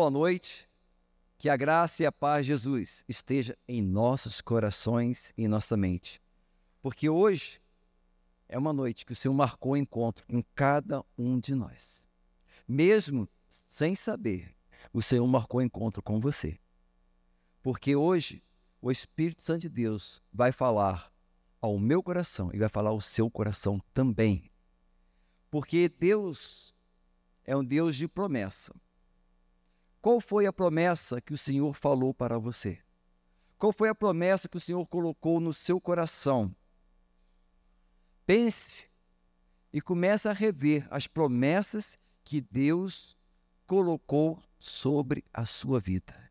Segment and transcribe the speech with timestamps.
[0.00, 0.66] boa noite.
[1.36, 5.76] Que a graça e a paz de Jesus esteja em nossos corações e em nossa
[5.76, 6.22] mente.
[6.80, 7.60] Porque hoje
[8.48, 12.08] é uma noite que o Senhor marcou o encontro com cada um de nós.
[12.66, 14.56] Mesmo sem saber,
[14.90, 16.58] o Senhor marcou o encontro com você.
[17.62, 18.42] Porque hoje
[18.80, 21.12] o Espírito Santo de Deus vai falar
[21.60, 24.50] ao meu coração e vai falar ao seu coração também.
[25.50, 26.74] Porque Deus
[27.44, 28.74] é um Deus de promessa.
[30.00, 32.78] Qual foi a promessa que o Senhor falou para você?
[33.58, 36.54] Qual foi a promessa que o Senhor colocou no seu coração?
[38.24, 38.88] Pense
[39.70, 43.14] e comece a rever as promessas que Deus
[43.66, 46.30] colocou sobre a sua vida.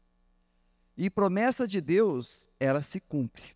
[0.98, 3.56] E promessa de Deus, ela se cumpre.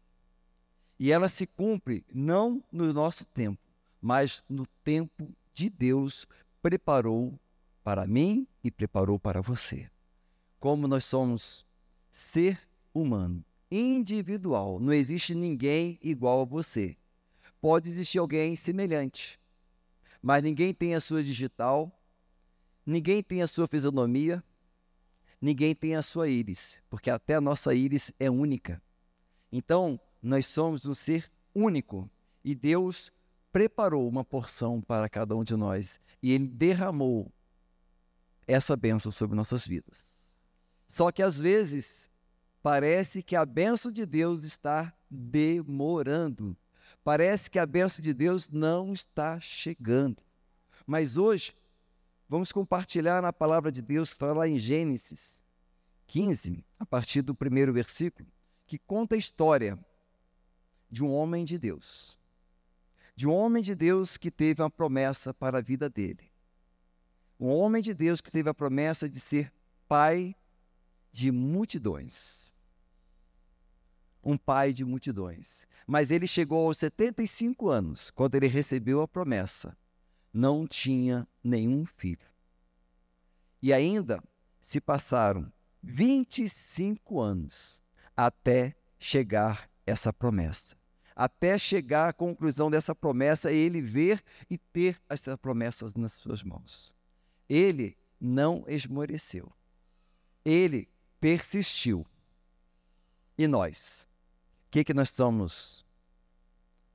[0.99, 3.59] E ela se cumpre não no nosso tempo,
[3.99, 6.27] mas no tempo de Deus
[6.61, 7.37] preparou
[7.83, 9.89] para mim e preparou para você.
[10.63, 11.65] Como nós somos
[12.09, 12.57] ser
[12.93, 16.95] humano, individual, não existe ninguém igual a você.
[17.59, 19.37] Pode existir alguém semelhante,
[20.21, 21.91] mas ninguém tem a sua digital,
[22.85, 24.41] ninguém tem a sua fisionomia,
[25.41, 28.81] ninguém tem a sua íris, porque até a nossa íris é única.
[29.51, 32.09] Então, nós somos um ser único
[32.41, 33.11] e Deus
[33.51, 37.29] preparou uma porção para cada um de nós e Ele derramou
[38.47, 40.12] essa bênção sobre nossas vidas.
[40.93, 42.07] Só que às vezes
[42.61, 46.55] parece que a bênção de Deus está demorando.
[47.03, 50.21] Parece que a bênção de Deus não está chegando.
[50.85, 51.57] Mas hoje
[52.29, 55.43] vamos compartilhar na palavra de Deus, lá em Gênesis
[56.05, 58.29] 15, a partir do primeiro versículo,
[58.67, 59.83] que conta a história
[60.91, 62.19] de um homem de Deus.
[63.15, 66.31] De um homem de Deus que teve uma promessa para a vida dele.
[67.39, 69.51] Um homem de Deus que teve a promessa de ser
[69.87, 70.35] pai
[71.13, 72.53] de multidões.
[74.21, 75.65] Um pai de multidões.
[75.87, 79.77] Mas ele chegou aos 75 anos, quando ele recebeu a promessa.
[80.33, 82.27] Não tinha nenhum filho.
[83.61, 84.21] E ainda
[84.59, 87.81] se passaram 25 anos
[88.17, 90.75] até chegar essa promessa
[91.15, 96.43] até chegar à conclusão dessa promessa e ele ver e ter essas promessas nas suas
[96.43, 96.95] mãos.
[97.47, 99.51] Ele não esmoreceu.
[100.43, 100.89] Ele
[101.23, 102.05] persistiu.
[103.37, 104.09] E nós?
[104.67, 105.85] O que, que nós estamos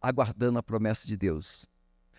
[0.03, 1.67] aguardando a promessa de Deus?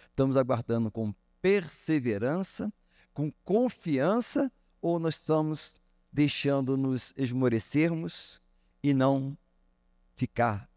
[0.10, 2.74] Estamos aguardando com perseverança,
[3.14, 5.80] com confiança, ou nós estamos
[6.12, 8.42] deixando nos esmorecermos
[8.82, 9.38] e não
[10.16, 10.68] ficar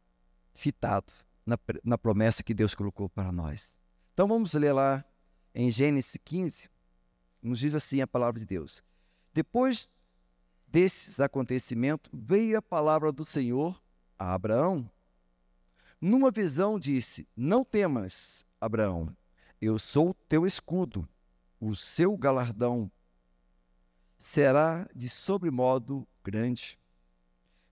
[0.53, 1.15] fitado
[1.47, 3.79] na, na promessa que Deus colocou para nós.
[4.13, 5.03] Então vamos ler lá
[5.55, 6.69] em Gênesis 15,
[7.41, 8.85] nos diz assim a palavra de Deus.
[9.33, 9.91] Depois
[10.73, 13.79] desses acontecimentos, veio a palavra do Senhor
[14.19, 14.91] a Abraão.
[16.01, 19.15] Numa visão disse: Não temas, Abraão,
[19.61, 21.07] eu sou teu escudo,
[21.61, 22.91] o seu galardão
[24.19, 26.79] será de sobremodo grande.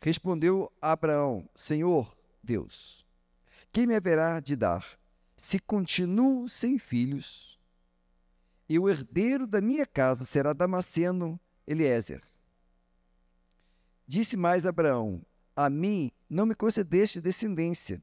[0.03, 3.07] Respondeu Abraão: Senhor, Deus.
[3.73, 4.99] Quem me haverá de dar?
[5.37, 7.59] Se continuo sem filhos,
[8.69, 12.30] e o herdeiro da minha casa será Damasceno Eliezer.
[14.11, 18.03] Disse mais Abraão: A mim não me concedeste descendência,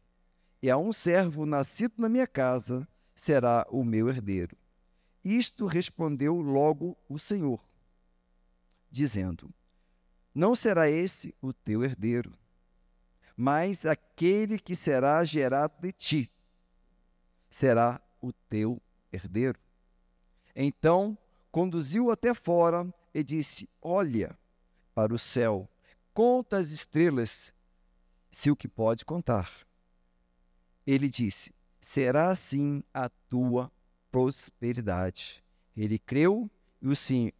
[0.61, 4.55] e a um servo nascido na minha casa será o meu herdeiro.
[5.21, 7.61] Isto respondeu logo o Senhor,
[8.89, 9.53] dizendo:
[10.33, 12.31] Não será esse o teu herdeiro
[13.39, 16.31] mas aquele que será gerado de ti
[17.51, 18.81] será o teu
[19.13, 19.59] herdeiro.
[20.55, 21.15] Então
[21.51, 24.35] conduziu até fora e disse: Olha
[24.95, 25.69] para o céu,
[26.17, 27.53] conta as estrelas,
[28.31, 29.51] se o que pode contar.
[30.83, 33.71] Ele disse: Será assim a tua
[34.11, 35.43] prosperidade.
[35.75, 36.49] Ele creu
[36.81, 37.31] e o sim,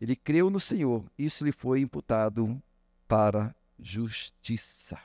[0.00, 1.10] ele creu no Senhor.
[1.18, 2.62] Isso lhe foi imputado
[3.08, 4.96] para justiça.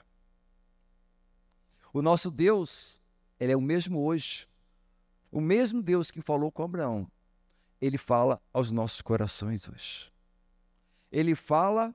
[1.91, 3.01] O nosso Deus,
[3.39, 4.47] ele é o mesmo hoje.
[5.31, 7.11] O mesmo Deus que falou com Abraão,
[7.81, 10.13] ele fala aos nossos corações hoje.
[11.11, 11.91] Ele fala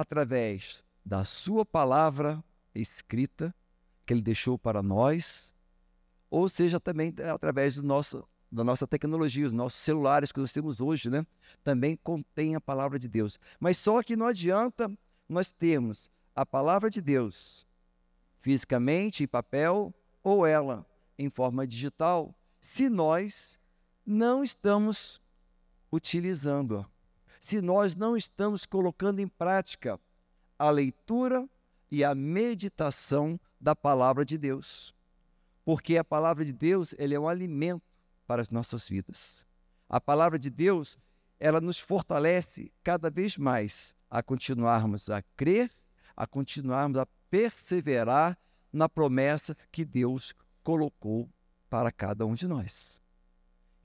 [0.00, 2.42] através da sua palavra
[2.74, 3.54] escrita
[4.06, 5.54] que ele deixou para nós,
[6.30, 10.80] ou seja, também através do nosso, da nossa tecnologia, os nossos celulares que nós temos
[10.80, 11.26] hoje, né?
[11.64, 13.38] Também contém a palavra de Deus.
[13.58, 14.90] Mas só que não adianta
[15.28, 17.66] nós termos a palavra de Deus
[18.40, 19.92] fisicamente, em papel,
[20.22, 20.86] ou ela
[21.18, 23.58] em forma digital, se nós
[24.06, 25.20] não estamos
[25.90, 26.86] utilizando-a,
[27.40, 29.98] se nós não estamos colocando em prática
[30.58, 31.48] a leitura
[31.90, 34.94] e a meditação da palavra de Deus.
[35.64, 37.82] Porque a palavra de Deus, ele é um alimento
[38.26, 39.46] para as nossas vidas.
[39.88, 40.98] A palavra de Deus,
[41.38, 45.70] ela nos fortalece cada vez mais a continuarmos a crer,
[46.16, 48.38] a continuarmos a perseverar
[48.72, 51.28] na promessa que Deus colocou
[51.70, 53.00] para cada um de nós.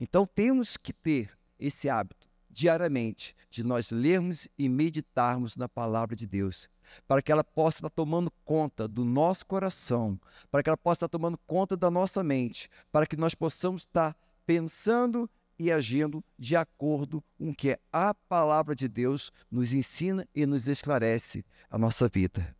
[0.00, 2.23] Então temos que ter esse hábito
[2.54, 6.70] diariamente de nós lermos e meditarmos na palavra de Deus,
[7.06, 10.18] para que ela possa estar tomando conta do nosso coração,
[10.50, 14.16] para que ela possa estar tomando conta da nossa mente, para que nós possamos estar
[14.46, 15.28] pensando
[15.58, 20.68] e agindo de acordo com o que a palavra de Deus nos ensina e nos
[20.68, 22.56] esclarece a nossa vida.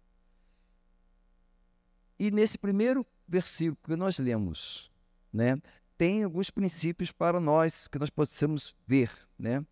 [2.19, 4.91] E nesse primeiro versículo que nós lemos,
[5.33, 5.57] né,
[5.97, 9.65] tem alguns princípios para nós que nós possamos ver, né?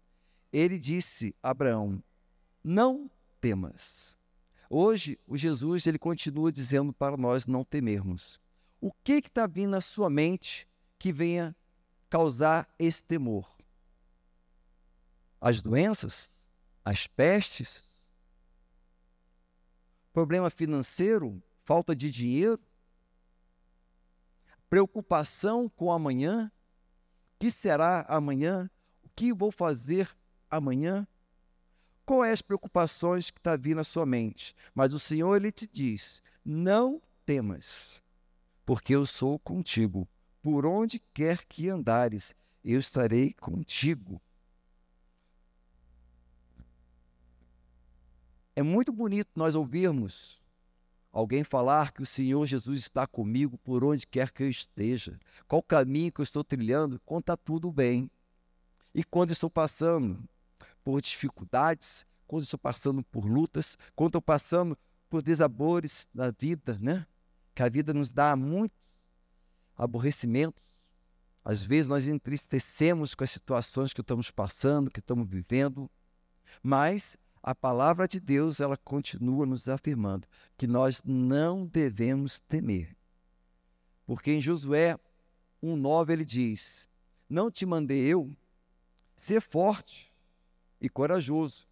[0.52, 2.02] Ele disse a Abraão:
[2.62, 3.10] "Não
[3.40, 4.16] temas".
[4.69, 8.40] Hoje, o Jesus ele continua dizendo para nós não temermos.
[8.81, 10.66] O que está vindo na sua mente
[10.99, 11.54] que venha
[12.08, 13.54] causar esse temor?
[15.40, 16.31] As doenças?
[16.84, 17.84] As pestes?
[20.12, 21.43] Problema financeiro?
[21.64, 22.60] Falta de dinheiro?
[24.70, 26.50] Preocupação com amanhã?
[27.34, 28.70] O que será amanhã?
[29.02, 30.16] O que vou fazer
[30.52, 31.06] amanhã?
[32.04, 34.54] Quais as preocupações que está vindo na sua mente?
[34.75, 38.02] Mas o Senhor, Ele te diz, não temas,
[38.66, 40.06] porque eu sou contigo
[40.43, 42.34] por onde quer que andares,
[42.64, 44.20] eu estarei contigo.
[48.54, 50.43] É muito bonito nós ouvirmos
[51.12, 55.62] alguém falar que o Senhor Jesus está comigo por onde quer que eu esteja, qual
[55.62, 58.10] caminho que eu estou trilhando, quando está tudo bem.
[58.94, 60.22] E quando estou passando
[60.84, 64.76] por dificuldades, quando estou passando por lutas, quando estou passando
[65.08, 67.06] por desabores na vida, né?
[67.55, 68.75] Que a vida nos dá muito
[69.76, 70.62] aborrecimentos.
[71.44, 75.90] Às vezes nós entristecemos com as situações que estamos passando, que estamos vivendo,
[76.62, 82.96] mas a palavra de Deus ela continua nos afirmando que nós não devemos temer.
[84.06, 84.96] Porque em Josué
[85.62, 86.88] 1:9 ele diz:
[87.28, 88.31] Não te mandei eu
[89.17, 90.12] ser forte
[90.82, 91.67] e corajoso.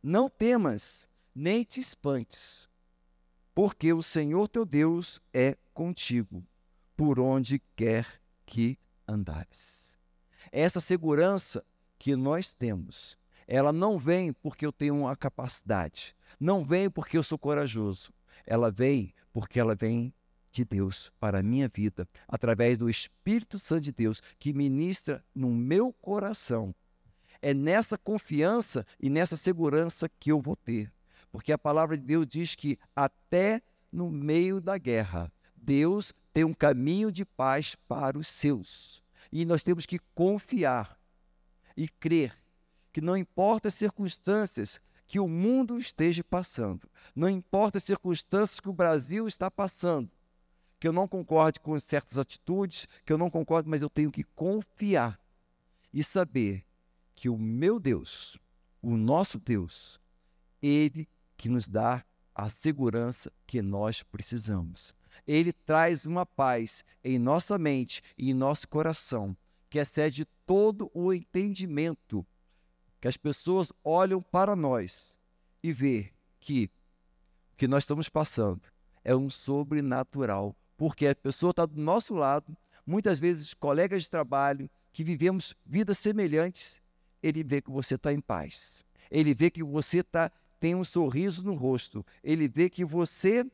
[0.00, 2.68] Não temas, nem te espantes,
[3.52, 6.46] porque o Senhor teu Deus é contigo
[6.96, 8.06] por onde quer
[8.46, 9.98] que andares.
[10.52, 11.64] Essa segurança
[11.98, 17.22] que nós temos, ela não vem porque eu tenho uma capacidade, não vem porque eu
[17.24, 18.12] sou corajoso,
[18.46, 20.14] ela vem porque ela vem
[20.52, 25.50] de Deus para a minha vida, através do Espírito Santo de Deus que ministra no
[25.50, 26.74] meu coração.
[27.40, 30.92] É nessa confiança e nessa segurança que eu vou ter,
[31.30, 33.62] porque a palavra de Deus diz que até
[33.92, 39.02] no meio da guerra, Deus tem um caminho de paz para os seus.
[39.30, 40.98] E nós temos que confiar
[41.76, 42.34] e crer
[42.92, 48.68] que não importa as circunstâncias que o mundo esteja passando, não importa as circunstâncias que
[48.68, 50.10] o Brasil está passando,
[50.78, 54.22] que eu não concorde com certas atitudes, que eu não concordo, mas eu tenho que
[54.22, 55.18] confiar
[55.92, 56.64] e saber
[57.18, 58.38] que o meu Deus,
[58.80, 60.00] o nosso Deus,
[60.62, 64.94] ele que nos dá a segurança que nós precisamos.
[65.26, 69.36] Ele traz uma paz em nossa mente e em nosso coração,
[69.68, 72.24] que excede todo o entendimento,
[73.00, 75.18] que as pessoas olham para nós
[75.60, 76.70] e vê que
[77.52, 78.62] o que nós estamos passando
[79.02, 82.56] é um sobrenatural, porque a pessoa está do nosso lado,
[82.86, 86.80] muitas vezes colegas de trabalho, que vivemos vidas semelhantes,
[87.22, 88.84] ele vê que você está em paz.
[89.10, 92.04] Ele vê que você tá, tem um sorriso no rosto.
[92.22, 93.46] Ele vê que você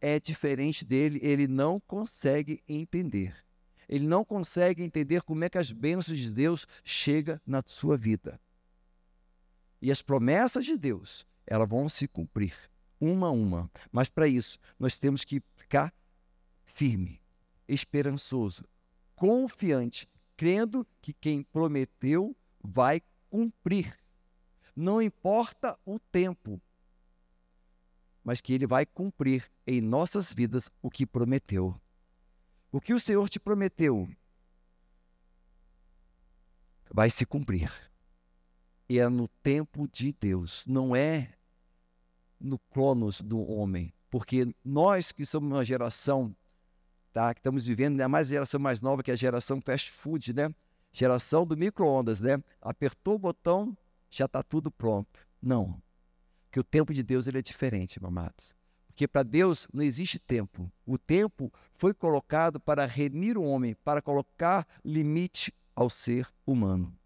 [0.00, 3.34] é diferente dele, ele não consegue entender.
[3.88, 8.38] Ele não consegue entender como é que as bênçãos de Deus chegam na sua vida.
[9.80, 12.54] E as promessas de Deus, elas vão se cumprir,
[13.00, 13.70] uma a uma.
[13.90, 15.92] Mas para isso, nós temos que ficar
[16.64, 17.20] firme,
[17.66, 18.64] esperançoso,
[19.16, 23.98] confiante, crendo que quem prometeu vai cumprir.
[24.74, 26.62] Não importa o tempo,
[28.22, 31.78] mas que ele vai cumprir em nossas vidas o que prometeu.
[32.70, 34.08] O que o Senhor te prometeu
[36.88, 37.72] vai se cumprir.
[38.88, 41.34] E é no tempo de Deus, não é
[42.38, 43.92] no cronos do homem.
[44.08, 46.34] Porque nós que somos uma geração,
[47.18, 49.90] tá, que estamos vivendo, ainda mais a geração mais nova, que é a geração fast
[49.90, 50.54] food, né?
[50.92, 52.40] Geração do micro-ondas, né?
[52.62, 53.76] Apertou o botão,
[54.08, 55.26] já está tudo pronto.
[55.42, 55.82] Não.
[56.44, 58.54] Porque o tempo de Deus ele é diferente, amados.
[58.86, 60.70] Porque para Deus não existe tempo.
[60.86, 66.96] O tempo foi colocado para remir o homem, para colocar limite ao ser humano.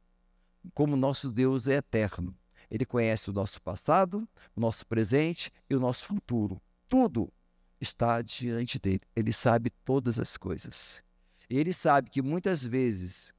[0.75, 2.37] Como nosso Deus é eterno.
[2.71, 6.61] Ele conhece o nosso passado, o nosso presente e o nosso futuro.
[6.87, 7.33] Tudo
[7.82, 9.02] está diante dele.
[9.14, 11.02] Ele sabe todas as coisas.
[11.50, 13.34] Ele sabe que muitas vezes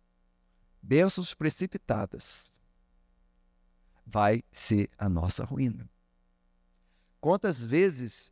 [0.81, 2.51] bênçãos precipitadas
[4.05, 5.89] vai ser a nossa ruína.
[7.21, 8.31] Quantas vezes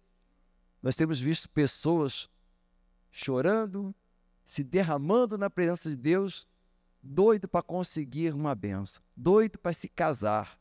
[0.82, 2.30] nós temos visto pessoas
[3.10, 3.96] chorando,
[4.46, 6.46] se derramando na presença de Deus,
[7.02, 10.60] doido para conseguir uma benção, doido para se casar,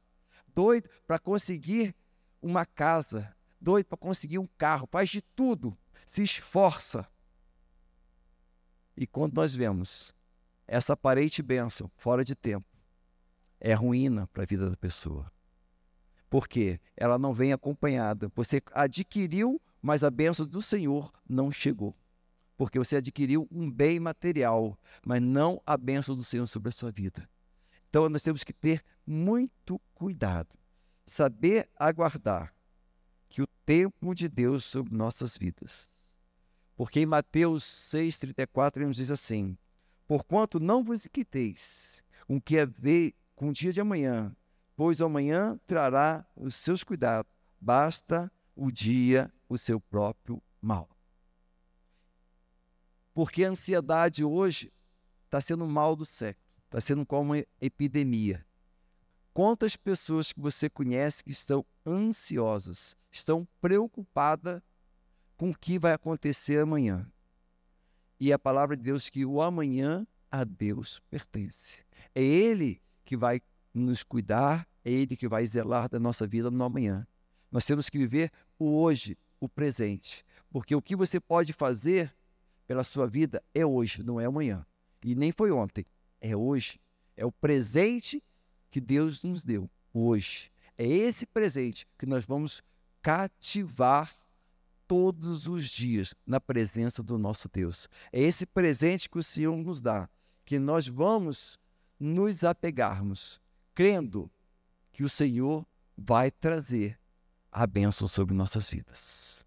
[0.55, 1.95] doido para conseguir
[2.41, 5.77] uma casa, doido para conseguir um carro, faz de tudo,
[6.07, 7.07] se esforça.
[8.97, 10.15] E quando nós vemos
[10.67, 12.67] essa aparente bênção fora de tempo,
[13.61, 15.31] é ruína para a vida da pessoa.
[16.29, 18.31] Porque ela não vem acompanhada.
[18.35, 21.97] Você adquiriu mas a bênção do Senhor não chegou.
[22.57, 26.91] Porque você adquiriu um bem material, mas não a bênção do Senhor sobre a sua
[26.91, 27.29] vida.
[27.89, 30.55] Então nós temos que ter muito cuidado,
[31.07, 32.55] saber aguardar
[33.71, 35.89] tempo de Deus sobre nossas vidas.
[36.75, 39.57] Porque em Mateus 6,34 ele nos diz assim:
[40.09, 44.35] Porquanto não vos inquieteis com o que é ver com o dia de amanhã,
[44.75, 50.91] pois amanhã trará os seus cuidados, basta o dia o seu próprio mal.
[53.15, 54.73] Porque a ansiedade hoje
[55.27, 58.45] está sendo mal do século, está sendo como uma epidemia.
[59.33, 64.63] Quantas pessoas que você conhece que estão ansiosas, estão preocupadas
[65.37, 67.11] com o que vai acontecer amanhã?
[68.19, 71.85] E a palavra de Deus que o amanhã a Deus pertence.
[72.15, 73.41] É Ele que vai
[73.75, 77.07] nos cuidar, é Ele que vai zelar da nossa vida no amanhã.
[77.51, 80.25] Nós temos que viver o hoje, o presente.
[80.51, 82.15] Porque o que você pode fazer
[82.67, 84.65] pela sua vida é hoje, não é amanhã.
[85.05, 85.85] E nem foi ontem,
[86.21, 86.79] é hoje.
[87.17, 88.23] É o presente
[88.71, 90.53] que Deus nos deu hoje.
[90.79, 92.63] É esse presente que nós vamos
[93.03, 94.15] cativar
[94.87, 97.89] todos os dias na presença do nosso Deus.
[98.13, 100.09] É esse presente que o Senhor nos dá,
[100.45, 101.59] que nós vamos
[101.99, 103.41] nos apegarmos,
[103.75, 104.31] crendo
[104.93, 105.65] que o Senhor
[105.97, 106.99] vai trazer
[107.53, 109.45] a bênção sobre nossas vidas.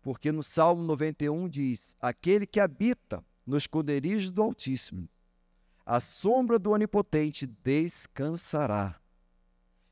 [0.00, 5.08] Porque no Salmo 91 diz: Aquele que habita no esconderijo do Altíssimo,
[5.84, 9.00] a sombra do Onipotente descansará.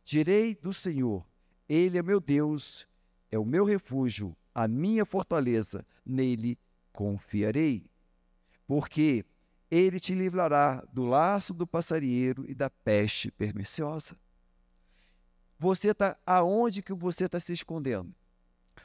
[0.05, 1.27] Direi do Senhor:
[1.73, 2.87] Ele é meu Deus,
[3.31, 6.59] é o meu refúgio, a minha fortaleza, nele
[6.93, 7.87] confiarei.
[8.67, 9.25] Porque
[9.71, 14.15] ele te livrará do laço do passarinheiro e da peste perniciosa.
[15.59, 18.15] Você está aonde que você está se escondendo?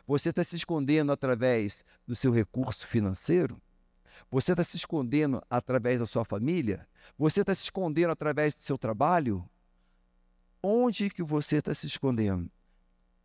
[0.07, 3.61] Você está se escondendo através do seu recurso financeiro?
[4.31, 6.87] Você está se escondendo através da sua família?
[7.17, 9.43] Você está se escondendo através do seu trabalho?
[10.63, 12.49] Onde que você está se escondendo?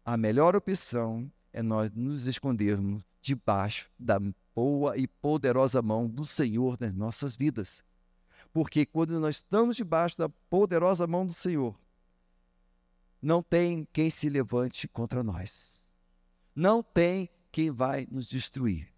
[0.04, 4.18] A melhor opção é nós nos escondermos debaixo da
[4.52, 7.84] boa e poderosa mão do Senhor nas nossas vidas.
[8.52, 11.78] Porque quando nós estamos debaixo da poderosa mão do Senhor,
[13.20, 15.80] não tem quem se levante contra nós.
[16.52, 18.88] Não tem quem vai nos destruir.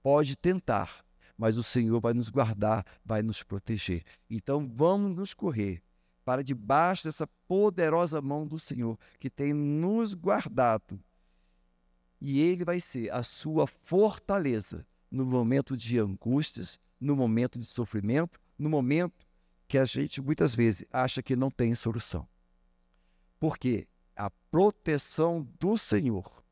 [0.00, 1.04] Pode tentar,
[1.36, 4.04] mas o Senhor vai nos guardar, vai nos proteger.
[4.30, 5.82] Então vamos nos correr
[6.26, 10.98] para debaixo dessa poderosa mão do Senhor que tem nos guardado.
[12.20, 18.40] E Ele vai ser a sua fortaleza no momento de angústias, no momento de sofrimento,
[18.58, 19.24] no momento
[19.68, 22.28] que a gente muitas vezes acha que não tem solução.
[23.38, 26.42] Porque a proteção do Senhor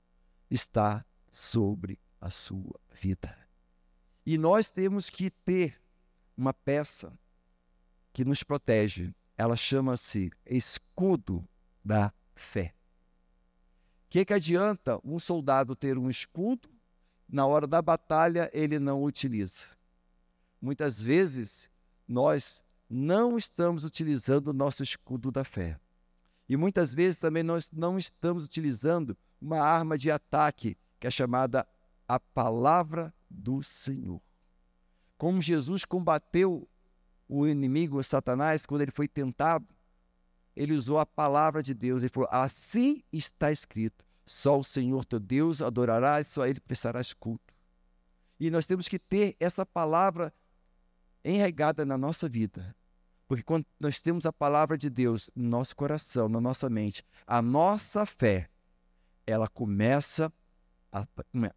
[0.48, 3.36] está sobre a sua vida.
[4.24, 5.80] E nós temos que ter
[6.36, 7.12] uma peça
[8.12, 9.12] que nos protege.
[9.36, 11.46] Ela chama-se escudo
[11.84, 12.74] da fé.
[14.06, 16.68] O que, que adianta um soldado ter um escudo,
[17.28, 19.64] na hora da batalha ele não utiliza?
[20.60, 21.68] Muitas vezes
[22.06, 25.78] nós não estamos utilizando o nosso escudo da fé.
[26.48, 31.66] E muitas vezes também nós não estamos utilizando uma arma de ataque que é chamada
[32.06, 34.20] a palavra do Senhor.
[35.18, 36.68] Como Jesus combateu
[37.40, 39.66] o inimigo, o Satanás, quando ele foi tentado,
[40.54, 42.02] ele usou a palavra de Deus.
[42.02, 47.12] Ele falou: Assim está escrito: só o Senhor teu Deus adorarás, só a Ele prestarás
[47.12, 47.52] culto.
[48.38, 50.32] E nós temos que ter essa palavra
[51.24, 52.76] enregada na nossa vida,
[53.26, 57.40] Porque quando nós temos a palavra de Deus no nosso coração, na nossa mente, a
[57.40, 58.50] nossa fé,
[59.26, 60.30] ela começa
[60.92, 61.06] a,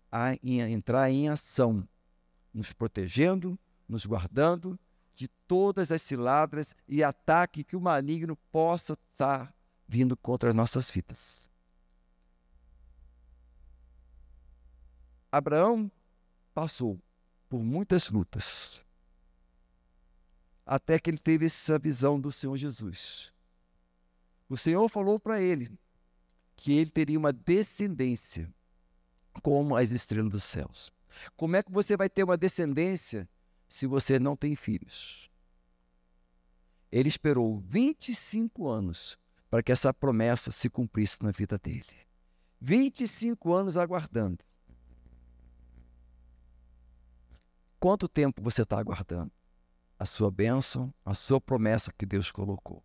[0.09, 1.87] a, a entrar em ação,
[2.53, 4.79] nos protegendo, nos guardando
[5.17, 9.51] de todas as ciladas e ataque que o maligno possa estar
[9.87, 11.49] vindo contra as nossas vidas.
[15.31, 15.91] Abraão
[16.53, 17.01] passou
[17.49, 18.79] por muitas lutas,
[20.63, 23.33] até que ele teve essa visão do Senhor Jesus.
[24.47, 25.71] O Senhor falou para ele
[26.55, 28.53] que ele teria uma descendência
[29.41, 30.91] como as estrelas dos céus.
[31.35, 33.27] Como é que você vai ter uma descendência
[33.67, 35.29] se você não tem filhos?
[36.91, 39.17] Ele esperou 25 anos
[39.49, 42.07] para que essa promessa se cumprisse na vida dele.
[42.59, 44.43] 25 anos aguardando.
[47.79, 49.31] Quanto tempo você está aguardando?
[49.99, 52.83] A sua bênção, a sua promessa que Deus colocou.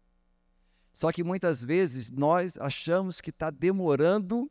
[0.93, 4.51] Só que muitas vezes nós achamos que está demorando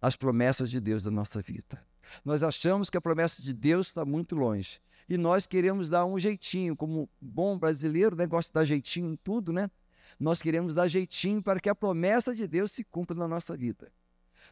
[0.00, 1.86] as promessas de Deus da nossa vida.
[2.24, 4.80] Nós achamos que a promessa de Deus está muito longe.
[5.08, 8.26] E nós queremos dar um jeitinho, como bom brasileiro, né?
[8.26, 9.70] gosta de dar jeitinho em tudo, né?
[10.18, 13.90] Nós queremos dar jeitinho para que a promessa de Deus se cumpra na nossa vida.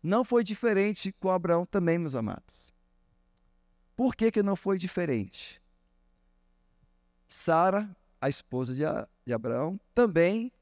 [0.02, 2.72] Não foi diferente com Abraão também, meus amados.
[3.94, 5.60] Por que, que não foi diferente?
[7.28, 8.82] Sara, a esposa de,
[9.24, 10.52] de Abraão, também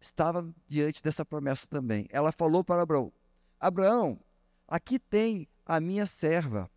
[0.00, 2.06] estava diante dessa promessa também.
[2.10, 3.12] Ela falou para Abraão:
[3.58, 4.18] Abraão,
[4.68, 6.70] aqui tem a minha serva,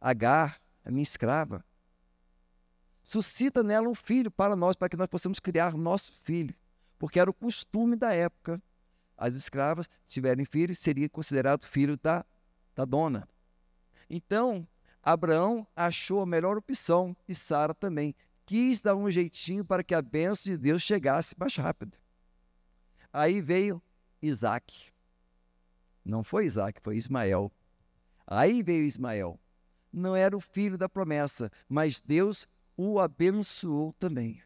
[0.00, 1.64] Agar, a minha escrava.
[3.02, 6.54] Suscita nela um filho para nós, para que nós possamos criar nosso filho.
[6.98, 8.62] Porque era o costume da época.
[9.16, 12.24] As escravas, se tiverem filhos, seria considerado filho da,
[12.74, 13.28] da dona.
[14.10, 14.66] Então,
[15.02, 18.14] Abraão achou a melhor opção e Sara também.
[18.46, 21.96] Quis dar um jeitinho para que a bênção de Deus chegasse mais rápido.
[23.12, 23.82] Aí veio
[24.20, 24.92] Isaac.
[26.04, 27.50] Não foi Isaac, foi Ismael.
[28.26, 29.38] Aí veio Ismael.
[29.92, 34.42] Não era o filho da promessa, mas Deus o abençoou também.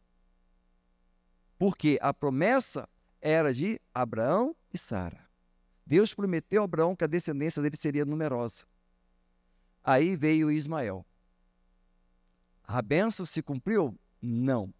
[1.58, 2.88] Porque a promessa
[3.20, 5.26] era de Abraão e Sara.
[5.86, 8.64] Deus prometeu a Abraão que a descendência dele seria numerosa.
[9.82, 11.04] Aí veio Ismael.
[12.62, 13.98] A benção se cumpriu?
[14.20, 14.72] Não.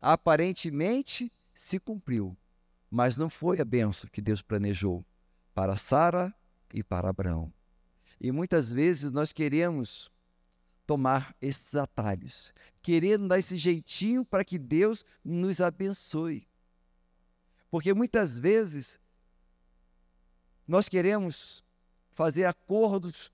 [0.00, 2.36] Aparentemente se cumpriu,
[2.90, 5.04] mas não foi a benção que Deus planejou
[5.54, 6.34] para Sara
[6.74, 7.52] e para Abraão.
[8.20, 10.10] E muitas vezes nós queremos
[10.86, 12.52] tomar esses atalhos,
[12.82, 16.46] querendo dar esse jeitinho para que Deus nos abençoe.
[17.70, 18.98] Porque muitas vezes
[20.66, 21.64] nós queremos
[22.12, 23.32] fazer acordos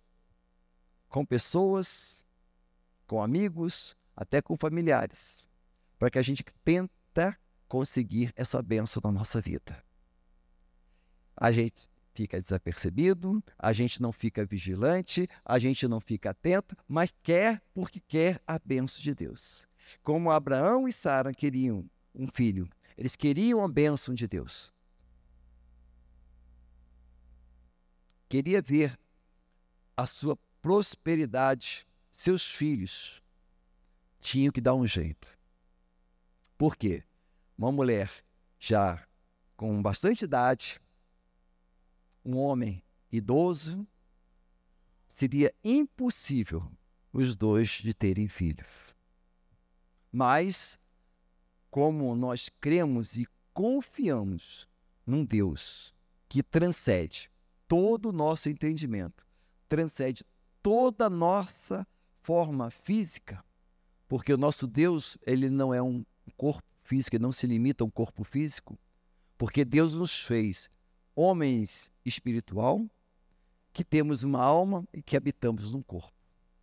[1.09, 2.25] com pessoas,
[3.07, 5.49] com amigos, até com familiares,
[5.99, 9.83] para que a gente tenta conseguir essa benção na nossa vida.
[11.37, 17.13] A gente fica desapercebido, a gente não fica vigilante, a gente não fica atento, mas
[17.23, 19.69] quer porque quer a benção de Deus.
[20.03, 24.73] Como Abraão e Sara queriam um filho, eles queriam a bênção de Deus.
[28.29, 28.99] Queria ver
[29.95, 33.23] a sua prosperidade, seus filhos
[34.21, 35.37] tinham que dar um jeito.
[36.57, 37.05] Por quê?
[37.57, 38.11] Uma mulher
[38.59, 39.07] já
[39.55, 40.81] com bastante idade,
[42.27, 43.87] um homem idoso,
[45.07, 46.69] seria impossível
[47.13, 48.95] os dois de terem filhos.
[50.11, 50.79] Mas,
[51.71, 54.69] como nós cremos e confiamos
[55.07, 55.95] num Deus
[56.29, 57.31] que transcende
[57.69, 59.25] todo o nosso entendimento,
[59.69, 60.25] transcende
[60.63, 61.87] toda a nossa
[62.23, 63.45] forma física,
[64.09, 66.05] porque o nosso Deus, ele não é um
[66.37, 68.77] corpo físico, ele não se limita a um corpo físico,
[69.39, 70.69] porque Deus nos fez
[71.17, 72.87] homens espiritual,
[73.73, 76.13] que temos uma alma e que habitamos num corpo.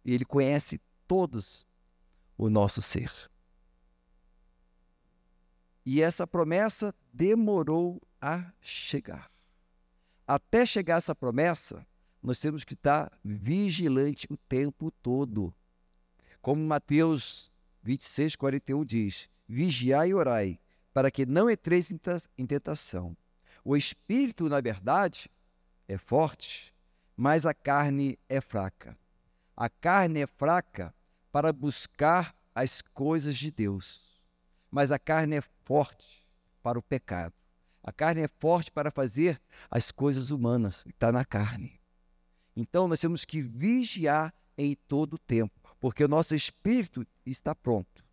[0.05, 1.65] E ele conhece todos
[2.37, 3.11] o nosso ser.
[5.85, 9.29] E essa promessa demorou a chegar.
[10.25, 11.85] Até chegar essa promessa,
[12.21, 15.53] nós temos que estar vigilante o tempo todo.
[16.41, 20.59] Como Mateus 26, 41 diz: Vigiai e orai,
[20.93, 23.17] para que não entreis em tentação.
[23.63, 25.29] O espírito, na verdade,
[25.87, 26.73] é forte,
[27.15, 28.97] mas a carne é fraca.
[29.55, 30.93] A carne é fraca
[31.31, 34.21] para buscar as coisas de Deus,
[34.69, 36.27] mas a carne é forte
[36.61, 37.33] para o pecado.
[37.83, 41.79] A carne é forte para fazer as coisas humanas, está na carne.
[42.55, 48.03] Então nós temos que vigiar em todo o tempo, porque o nosso espírito está pronto.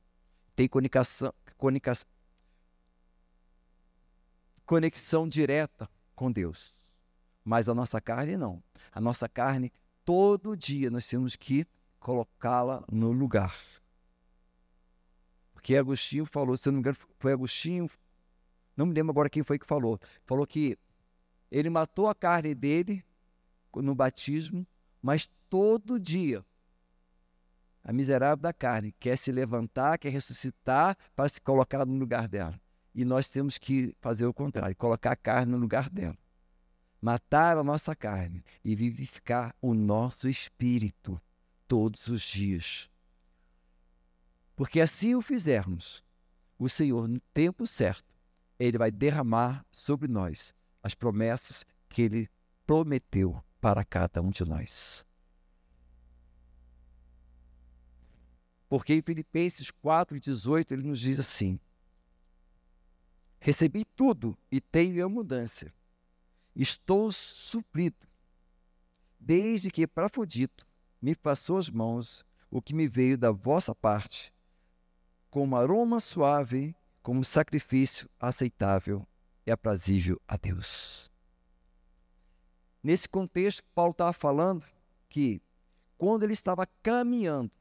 [0.56, 1.32] Tem comunicação,
[4.70, 6.76] conexão direta com Deus.
[7.44, 8.62] Mas a nossa carne não.
[8.92, 9.72] A nossa carne,
[10.04, 11.66] todo dia, nós temos que
[11.98, 13.58] colocá-la no lugar.
[15.52, 17.90] Porque Agostinho falou, se eu não me engano, foi Agostinho,
[18.76, 19.98] não me lembro agora quem foi que falou.
[20.24, 20.78] Falou que
[21.50, 23.04] ele matou a carne dele
[23.74, 24.64] no batismo,
[25.02, 26.46] mas todo dia
[27.82, 32.54] a miserável da carne quer se levantar, quer ressuscitar para se colocar no lugar dela.
[32.94, 36.16] E nós temos que fazer o contrário, colocar a carne no lugar dela.
[37.00, 41.20] Matar a nossa carne e vivificar o nosso espírito
[41.66, 42.90] todos os dias.
[44.54, 46.04] Porque assim o fizermos,
[46.58, 48.14] o Senhor, no tempo certo,
[48.58, 52.28] ele vai derramar sobre nós as promessas que ele
[52.66, 55.06] prometeu para cada um de nós.
[58.68, 61.58] Porque em Filipenses 4,18 ele nos diz assim:
[63.40, 65.72] Recebi tudo e tenho em abundância.
[66.54, 68.06] Estou suprido,
[69.18, 70.66] desde que Prafodito
[71.00, 74.32] me passou as mãos o que me veio da vossa parte
[75.30, 79.06] como aroma suave, como sacrifício aceitável
[79.46, 81.10] e aprazível a Deus.
[82.82, 84.66] Nesse contexto, Paulo estava falando
[85.08, 85.40] que
[85.96, 87.52] quando ele estava caminhando,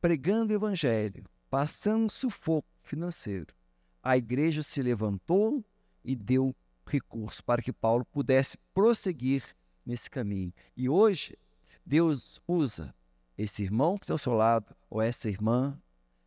[0.00, 3.54] pregando o evangelho, passando sufoco financeiro,
[4.02, 5.64] a igreja se levantou
[6.04, 6.54] e deu
[6.86, 9.44] recurso para que Paulo pudesse prosseguir
[9.84, 10.52] nesse caminho.
[10.76, 11.36] E hoje,
[11.84, 12.94] Deus usa
[13.36, 15.80] esse irmão que está ao seu lado, ou essa irmã,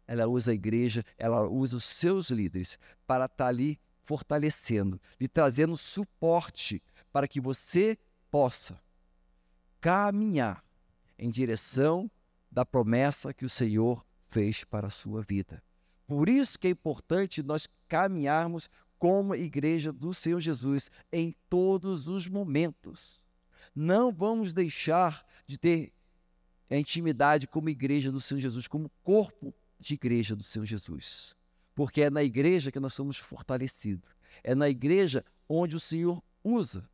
[0.08, 5.76] ela usa a igreja, ela usa os seus líderes para estar ali fortalecendo, lhe trazendo
[5.76, 7.98] suporte para que você
[8.30, 8.82] possa
[9.80, 10.64] caminhar
[11.18, 12.10] em direção
[12.52, 15.62] da promessa que o Senhor fez para a sua vida.
[16.12, 18.70] Por isso que é importante nós caminharmos
[19.00, 23.22] como igreja do Senhor Jesus em todos os momentos.
[23.74, 25.94] Não vamos deixar de ter
[26.70, 31.34] a intimidade como igreja do Senhor Jesus, como corpo de igreja do Senhor Jesus.
[31.74, 34.10] Porque é na igreja que nós somos fortalecidos.
[34.44, 36.90] É na igreja onde o Senhor usa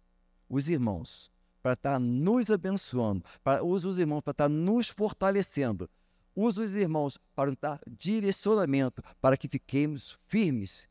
[0.47, 1.32] os irmãos
[1.63, 5.89] para estar nos abençoando, para, usa os irmãos para estar nos fortalecendo,
[6.38, 10.88] usa os irmãos para dar direcionamento, para que fiquemos firmes,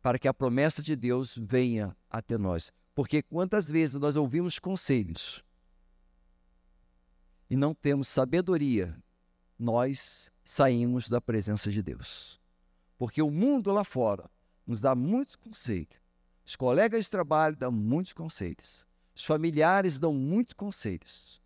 [0.00, 2.72] para que a promessa de Deus venha até nós.
[2.94, 5.44] Porque quantas vezes nós ouvimos conselhos
[7.50, 8.96] e não temos sabedoria,
[9.58, 12.40] nós saímos da presença de Deus.
[12.96, 14.30] Porque o mundo lá fora
[14.64, 16.00] nos dá muitos conselhos.
[16.46, 18.86] Os colegas de trabalho dão muitos conselhos.
[19.14, 21.42] Os familiares dão muitos conselhos.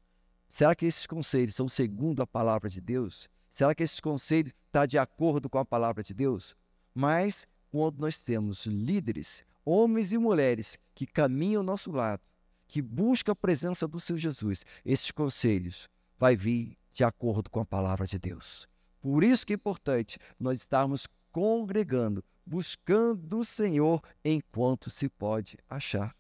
[0.54, 3.28] Será que esses conselhos são segundo a palavra de Deus?
[3.50, 6.54] Será que esses conselhos estão tá de acordo com a palavra de Deus?
[6.94, 12.22] Mas quando nós temos líderes, homens e mulheres que caminham ao nosso lado,
[12.68, 17.66] que buscam a presença do Senhor Jesus, esses conselhos vai vir de acordo com a
[17.66, 18.68] palavra de Deus.
[19.00, 26.14] Por isso que é importante nós estarmos congregando, buscando o Senhor enquanto se pode achar.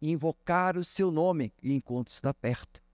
[0.00, 2.87] Invocar o seu nome enquanto está perto.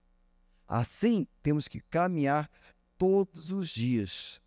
[0.67, 2.49] Assim, temos que caminhar
[2.97, 4.41] todos os dias.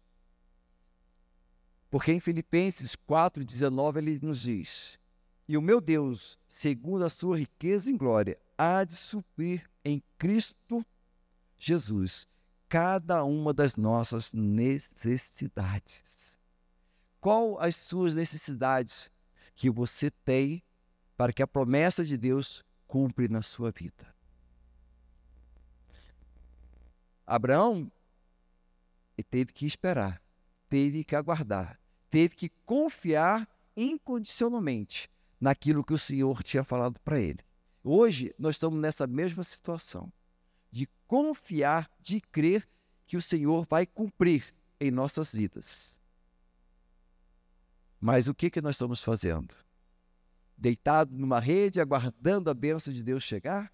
[1.91, 4.99] Porque em Filipenses 4,19 ele nos diz:
[5.47, 10.85] E o meu Deus, segundo a sua riqueza em glória, há de suprir em Cristo
[11.57, 12.27] Jesus
[12.69, 16.37] cada uma das nossas necessidades.
[17.21, 19.11] Qual as suas necessidades
[19.57, 20.63] que você tem
[21.17, 24.18] para que a promessa de Deus cumpre na sua vida?
[27.29, 27.93] Abraão
[29.31, 30.23] teve que esperar,
[30.67, 37.41] teve que aguardar, teve que confiar incondicionalmente naquilo que o Senhor tinha falado para ele.
[37.85, 40.11] Hoje nós estamos nessa mesma situação
[40.71, 42.67] de confiar, de crer
[43.07, 46.01] que o Senhor vai cumprir em nossas vidas.
[48.01, 49.55] Mas o que, que nós estamos fazendo?
[50.57, 53.71] Deitado numa rede, aguardando a bênção de Deus chegar?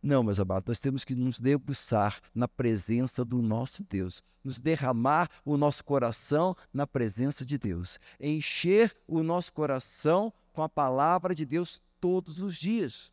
[0.00, 5.28] Não, meus amados, nós temos que nos debruçar na presença do nosso Deus, nos derramar
[5.44, 11.44] o nosso coração na presença de Deus, encher o nosso coração com a palavra de
[11.44, 13.12] Deus todos os dias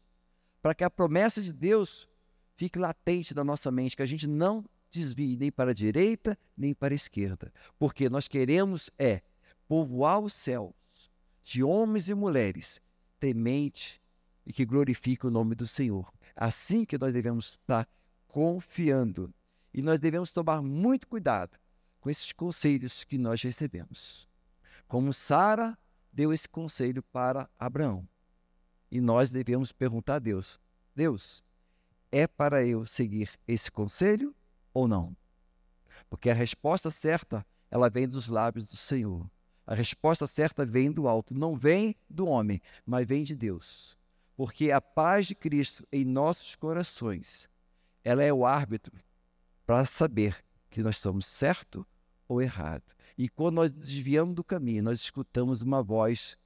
[0.62, 2.08] para que a promessa de Deus
[2.56, 6.74] fique latente na nossa mente, que a gente não desvie nem para a direita nem
[6.74, 9.22] para a esquerda, porque nós queremos é
[9.68, 10.74] povoar os céus
[11.44, 12.82] de homens e mulheres
[13.20, 14.02] temente
[14.46, 16.12] e que glorifiquem o nome do Senhor.
[16.41, 17.86] Assim que nós devemos estar
[18.25, 19.34] confiando
[19.73, 21.60] e nós devemos tomar muito cuidado
[21.99, 24.25] com esses conselhos que nós recebemos.
[24.88, 25.78] como Sara
[26.13, 28.08] deu esse conselho para Abraão.
[28.89, 30.58] E nós devemos perguntar a Deus:
[30.95, 31.43] Deus,
[32.10, 34.34] é para eu seguir esse conselho
[34.73, 35.13] ou não?
[36.10, 39.30] Porque a resposta certa, ela vem dos lábios do Senhor.
[39.67, 43.99] A resposta certa vem do alto, não vem do homem, mas vem de Deus.
[44.39, 47.49] Porque a paz de Cristo em nossos corações,
[48.06, 48.97] ela é o árbitro
[49.65, 51.86] para saber que nós estamos certo
[52.25, 52.86] ou errado.
[53.17, 56.38] E quando nós desviamos do caminho, nós escutamos uma voz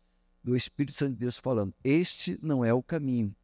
[0.43, 3.35] do Espírito Santo de Deus falando: Este não é o caminho.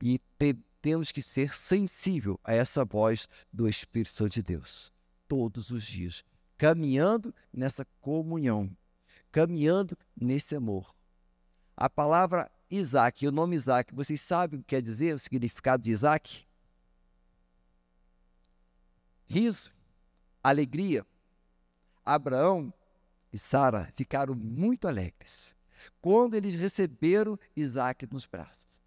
[0.00, 4.92] E te, temos que ser sensível a essa voz do Espírito Santo de Deus
[5.26, 6.22] todos os dias,
[6.56, 8.70] caminhando nessa comunhão,
[9.32, 10.94] caminhando nesse amor.
[11.76, 15.90] A palavra Isaac, o nome Isaac, vocês sabem o que quer dizer, o significado de
[15.90, 16.46] Isaac?
[19.26, 19.70] Riso,
[20.42, 21.06] alegria,
[22.02, 22.72] Abraão
[23.30, 25.54] e Sara ficaram muito alegres
[26.00, 28.80] quando eles receberam Isaac nos braços.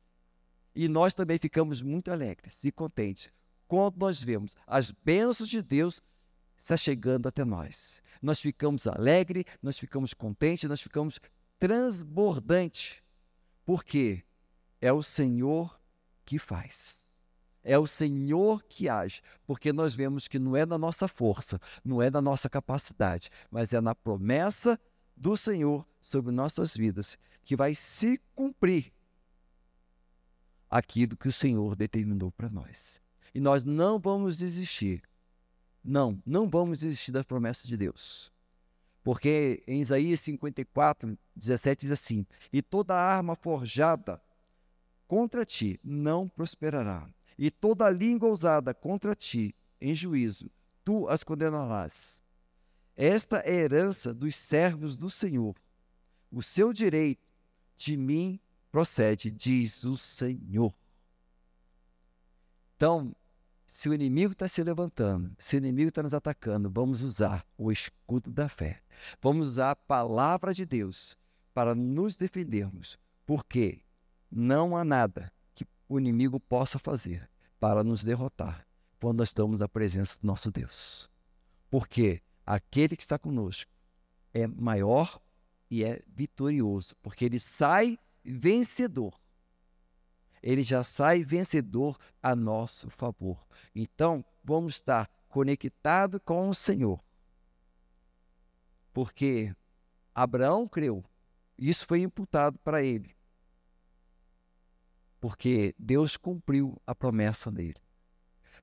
[0.75, 3.31] E nós também ficamos muito alegres e contentes
[3.67, 6.01] quando nós vemos as bênçãos de Deus
[6.57, 8.01] se achegando até nós.
[8.19, 11.19] Nós ficamos alegres, nós ficamos contentes, nós ficamos
[11.59, 13.01] transbordantes,
[13.65, 14.23] porque
[14.79, 15.79] é o Senhor
[16.23, 17.11] que faz.
[17.63, 21.99] É o Senhor que age, porque nós vemos que não é na nossa força, não
[21.99, 24.79] é na nossa capacidade, mas é na promessa
[25.17, 28.93] do Senhor sobre nossas vidas que vai se cumprir
[30.69, 33.01] aquilo que o Senhor determinou para nós.
[33.33, 35.01] E nós não vamos desistir.
[35.83, 38.31] Não, não vamos desistir das promessas de Deus.
[39.05, 44.19] Porque em Isaías 54, 17 diz assim: E toda arma forjada
[45.07, 50.49] contra ti não prosperará, e toda língua ousada contra ti em juízo,
[50.83, 52.23] tu as condenarás.
[52.97, 55.55] Esta é a herança dos servos do Senhor.
[56.31, 57.21] O seu direito
[57.77, 58.39] de mim
[58.71, 60.73] procede, diz o Senhor.
[62.75, 63.15] Então,
[63.65, 67.71] se o inimigo está se levantando, se o inimigo está nos atacando, vamos usar o
[67.71, 68.81] escudo da fé.
[69.21, 71.17] Vamos usar a palavra de Deus
[71.53, 73.81] para nos defendermos, porque
[74.31, 75.31] não há nada
[75.87, 78.65] o inimigo possa fazer para nos derrotar
[78.99, 81.09] quando nós estamos na presença do nosso Deus.
[81.69, 83.71] Porque aquele que está conosco
[84.33, 85.21] é maior
[85.69, 89.13] e é vitorioso, porque ele sai vencedor.
[90.45, 93.45] Ele já sai vencedor a nosso favor.
[93.75, 97.03] Então, vamos estar conectados com o Senhor.
[98.93, 99.53] Porque
[100.13, 101.03] Abraão creu,
[101.57, 103.15] isso foi imputado para ele
[105.25, 107.81] porque Deus cumpriu a promessa dele.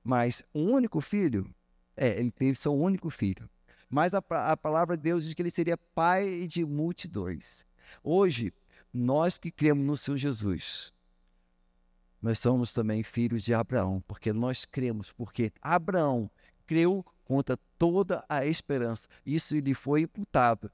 [0.01, 1.53] Mas um único filho,
[1.93, 3.49] é, ele teve seu único filho.
[3.89, 7.65] Mas a, a palavra de Deus diz que ele seria pai de multidões.
[8.01, 8.53] Hoje,
[8.93, 10.92] nós que cremos no Senhor Jesus,
[12.23, 16.31] nós somos também filhos de Abraão, porque nós cremos, porque Abraão
[16.65, 19.09] creu contra toda a esperança.
[19.25, 20.71] Isso lhe foi imputado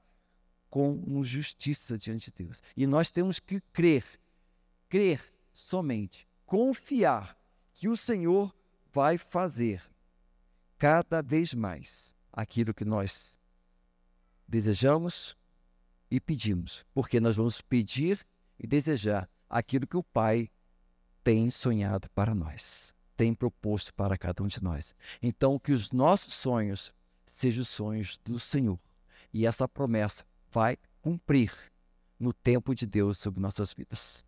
[0.70, 2.62] com justiça diante de Deus.
[2.76, 4.04] E nós temos que crer,
[4.88, 5.20] crer
[5.52, 7.36] somente confiar
[7.74, 8.54] que o Senhor
[8.92, 9.82] vai fazer
[10.78, 13.36] cada vez mais aquilo que nós
[14.46, 15.36] desejamos
[16.08, 18.24] e pedimos, porque nós vamos pedir
[18.56, 20.48] e desejar aquilo que o Pai
[21.30, 24.96] tem sonhado para nós, tem proposto para cada um de nós.
[25.22, 26.92] Então, que os nossos sonhos
[27.24, 28.80] sejam os sonhos do Senhor
[29.32, 31.52] e essa promessa vai cumprir
[32.18, 34.24] no tempo de Deus sobre nossas vidas.